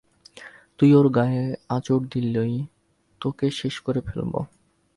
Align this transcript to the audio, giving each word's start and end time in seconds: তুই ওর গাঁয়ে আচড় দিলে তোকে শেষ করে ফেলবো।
তুই 0.79 0.89
ওর 0.93 1.07
গাঁয়ে 1.09 1.43
আচড় 1.69 2.03
দিলে 2.11 2.43
তোকে 3.21 3.45
শেষ 3.51 3.75
করে 3.79 4.01
ফেলবো। 4.01 4.39